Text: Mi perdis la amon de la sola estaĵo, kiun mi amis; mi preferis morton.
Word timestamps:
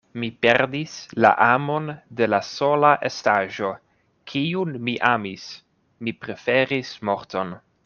Mi 0.19 0.27
perdis 0.43 0.93
la 1.25 1.31
amon 1.47 1.91
de 2.21 2.25
la 2.31 2.39
sola 2.47 2.93
estaĵo, 3.11 3.71
kiun 4.33 4.75
mi 4.89 4.97
amis; 5.11 5.47
mi 5.99 6.11
preferis 6.25 6.99
morton. 7.11 7.57